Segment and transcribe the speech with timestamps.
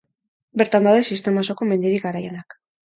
[0.61, 2.63] Bertan daude Sistema osoko mendirik garaienak.